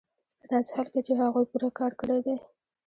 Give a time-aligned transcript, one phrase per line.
[0.39, 2.35] په داسې حال کې چې هغوی پوره کار کړی دی